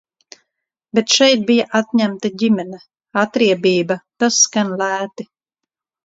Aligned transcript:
Bet 0.99 1.11
šeit 1.17 1.41
bija 1.49 1.65
atņemta 1.79 2.31
ģimene. 2.43 2.79
Atriebība, 3.25 3.97
tas 4.23 4.39
skan 4.47 4.73
lēti. 4.81 5.27